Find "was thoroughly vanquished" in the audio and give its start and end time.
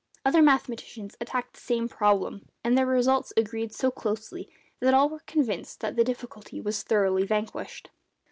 6.59-7.91